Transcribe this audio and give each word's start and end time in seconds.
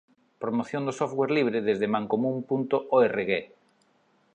Promoción 0.43 0.83
do 0.87 0.93
software 0.99 1.31
libre 1.37 1.59
desde 1.67 1.91
Mancomun.org 1.93 3.19